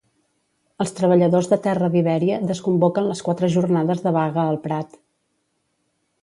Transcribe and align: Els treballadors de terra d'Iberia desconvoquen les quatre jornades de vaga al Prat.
Els 0.85 0.93
treballadors 0.99 1.49
de 1.51 1.59
terra 1.65 1.89
d'Iberia 1.95 2.39
desconvoquen 2.53 3.11
les 3.11 3.21
quatre 3.27 3.51
jornades 3.57 4.03
de 4.07 4.15
vaga 4.17 4.47
al 4.47 4.59
Prat. 4.65 4.99